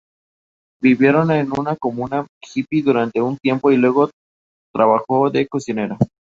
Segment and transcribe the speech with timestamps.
[0.81, 4.09] Vivieron en una comuna hippie durante un tiempo y luego
[4.73, 5.99] trabajó de cocinera.